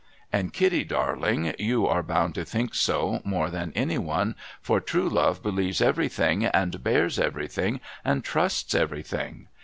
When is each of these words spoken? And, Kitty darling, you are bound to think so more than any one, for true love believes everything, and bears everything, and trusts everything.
And, 0.33 0.51
Kitty 0.51 0.83
darling, 0.83 1.53
you 1.59 1.85
are 1.85 2.01
bound 2.01 2.33
to 2.33 2.43
think 2.43 2.73
so 2.73 3.21
more 3.23 3.51
than 3.51 3.71
any 3.75 3.99
one, 3.99 4.33
for 4.59 4.81
true 4.81 5.07
love 5.07 5.43
believes 5.43 5.79
everything, 5.79 6.43
and 6.43 6.83
bears 6.83 7.19
everything, 7.19 7.79
and 8.03 8.23
trusts 8.23 8.73
everything. 8.73 9.47